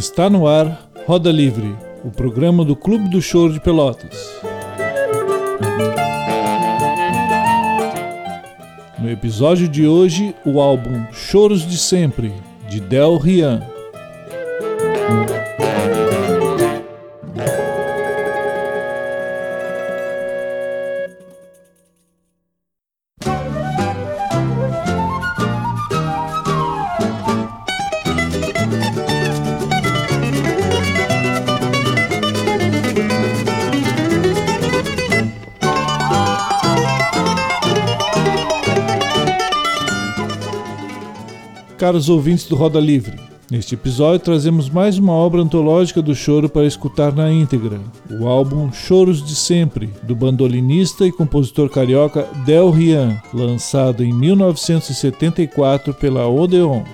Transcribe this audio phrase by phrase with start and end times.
[0.00, 4.40] Está no ar Roda Livre, o programa do Clube do Choro de Pelotas.
[8.98, 12.32] No episódio de hoje, o álbum Choros de Sempre,
[12.70, 13.60] de Del Rian.
[41.90, 43.18] Caros ouvintes do Roda Livre,
[43.50, 48.70] neste episódio trazemos mais uma obra antológica do choro para escutar na íntegra, o álbum
[48.70, 56.84] Choros de Sempre, do bandolinista e compositor carioca Del Rian, lançado em 1974 pela Odeon.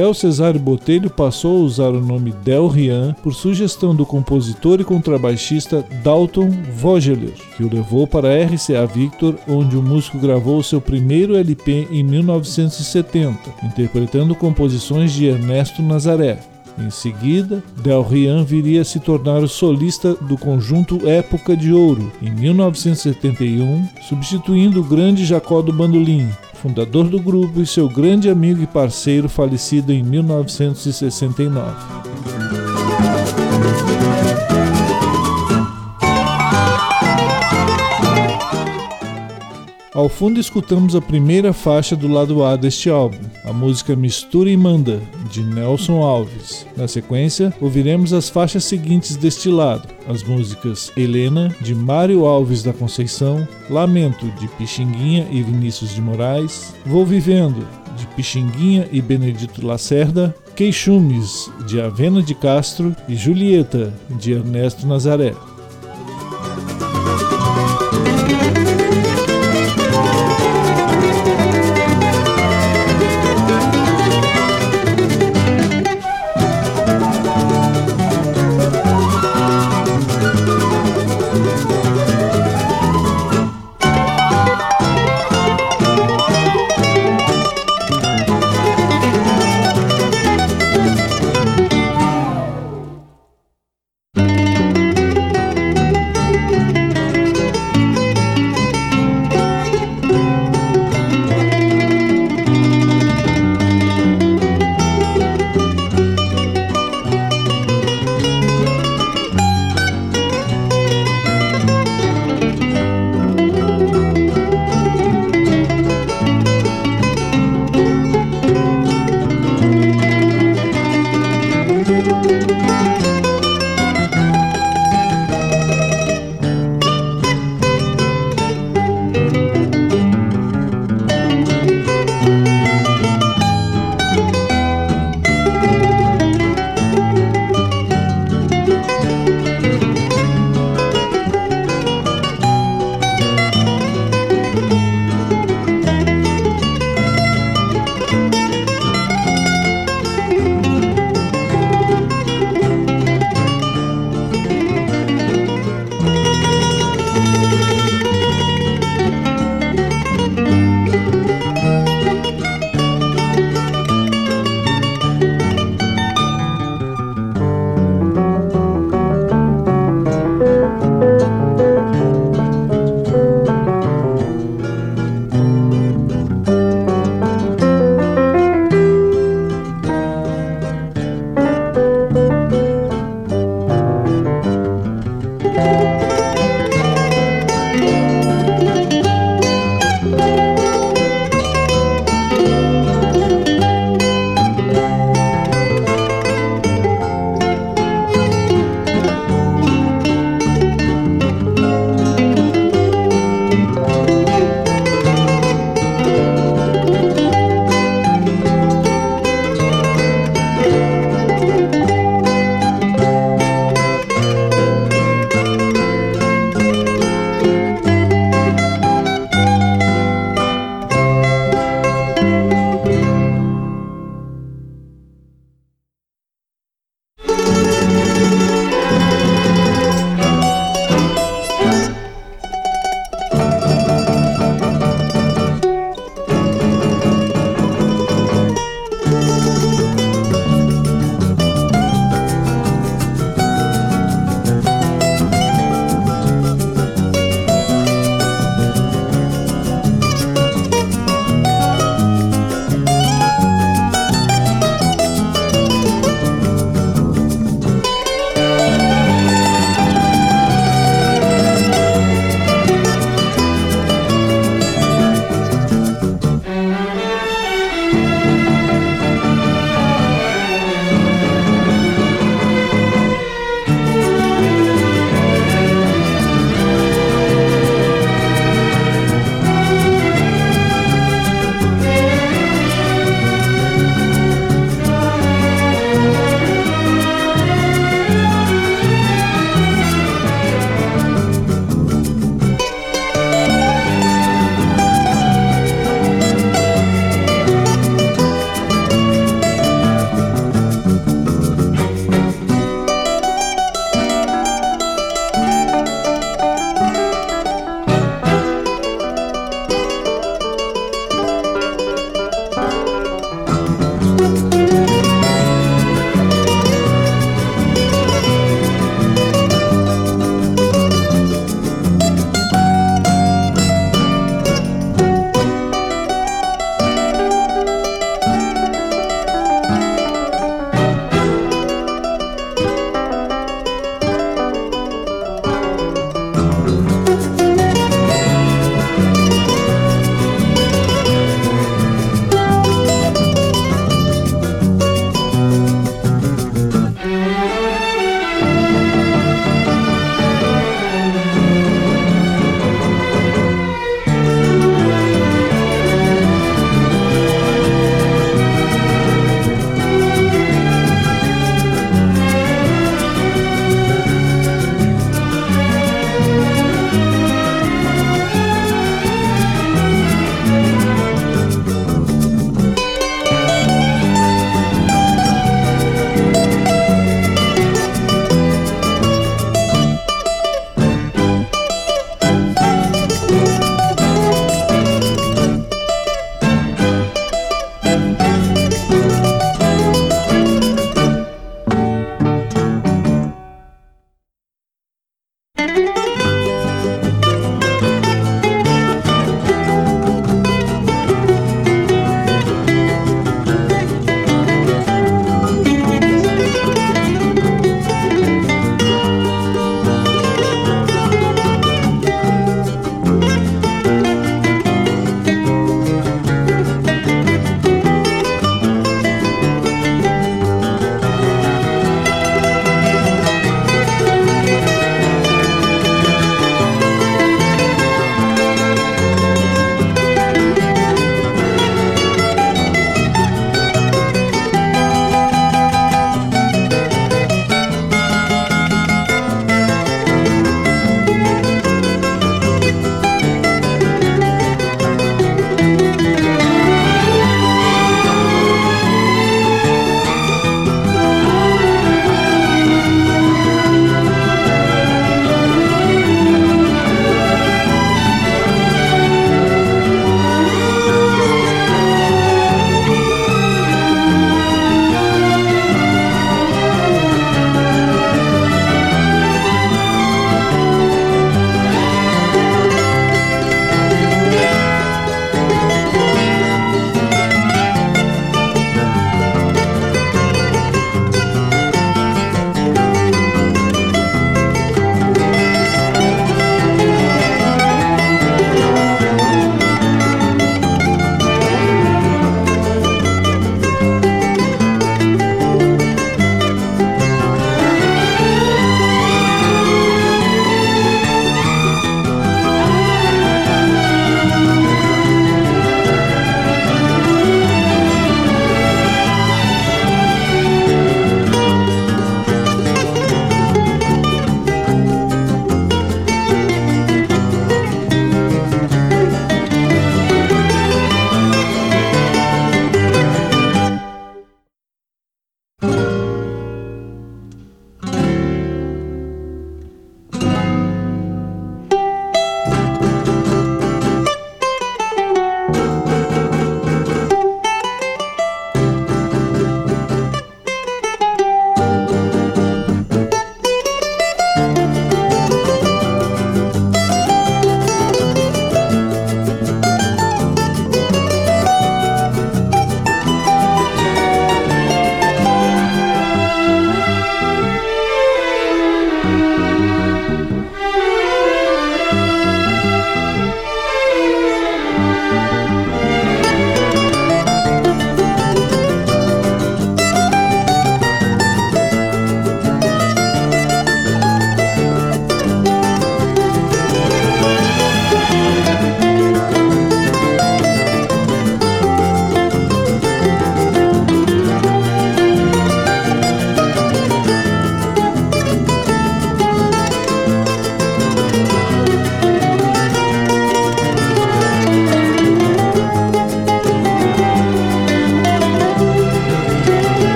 [0.00, 4.84] Del Cesário Botelho passou a usar o nome Del Rian por sugestão do compositor e
[4.84, 10.80] contrabaixista Dalton Vogeler, que o levou para a RCA Victor, onde o músico gravou seu
[10.80, 16.38] primeiro LP em 1970, interpretando composições de Ernesto Nazaré.
[16.80, 22.10] Em seguida, Del Rian viria a se tornar o solista do conjunto Época de Ouro,
[22.22, 28.62] em 1971, substituindo o grande Jacó do Bandolim, fundador do grupo e seu grande amigo
[28.62, 31.76] e parceiro falecido em 1969.
[40.00, 44.56] Ao fundo escutamos a primeira faixa do lado A deste álbum, a música Mistura e
[44.56, 44.98] Manda,
[45.30, 46.66] de Nelson Alves.
[46.74, 52.72] Na sequência, ouviremos as faixas seguintes deste lado, as músicas Helena, de Mário Alves da
[52.72, 60.34] Conceição, Lamento, de Pixinguinha e Vinícius de Moraes, Vou Vivendo, de Pixinguinha e Benedito Lacerda,
[60.56, 65.34] Queixumes, de Avena de Castro e Julieta, de Ernesto Nazaré.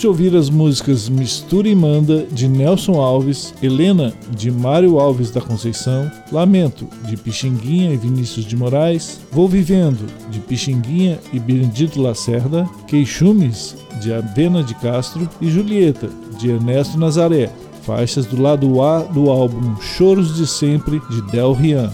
[0.00, 5.42] De ouvir as músicas Mistura e Manda, de Nelson Alves, Helena, de Mário Alves da
[5.42, 12.66] Conceição, Lamento, de Pixinguinha e Vinícius de Moraes, Vou Vivendo, de Pixinguinha e Benedito Lacerda,
[12.86, 17.50] Queixumes, de Avena de Castro e Julieta, de Ernesto Nazaré,
[17.82, 21.90] faixas do lado A do álbum Choros de Sempre, de Del Rian.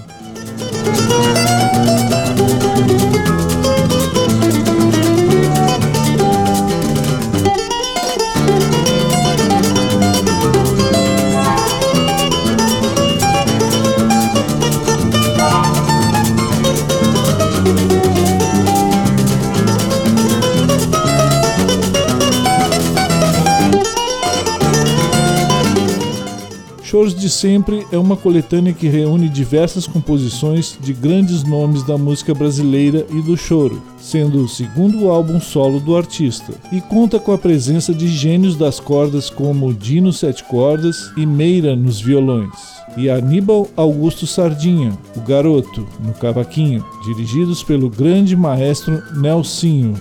[26.97, 32.33] Choros de Sempre é uma coletânea que reúne diversas composições de grandes nomes da música
[32.33, 37.39] brasileira e do choro, sendo o segundo álbum solo do artista, e conta com a
[37.39, 42.49] presença de gênios das cordas como Dino Sete Cordas e Meira nos violões
[42.97, 49.93] e Aníbal Augusto Sardinha, o Garoto, no cavaquinho, dirigidos pelo grande maestro Nelsinho.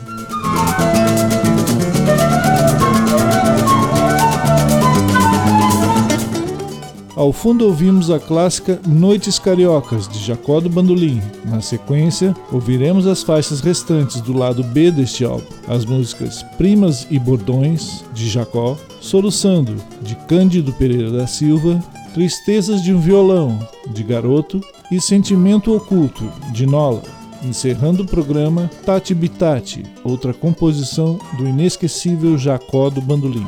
[7.15, 11.21] Ao fundo ouvimos a clássica Noites Cariocas, de Jacó do Bandolim.
[11.45, 17.17] Na sequência, ouviremos as faixas restantes do lado B deste álbum, as músicas Primas e
[17.17, 21.81] Bordões, de Jacó, Soluçando, de Cândido Pereira da Silva,
[22.13, 27.01] Tristezas de um Violão, de Garoto, e Sentimento Oculto, de Nola.
[27.43, 33.47] Encerrando o programa, Tati Bitati, outra composição do inesquecível Jacó do Bandolim.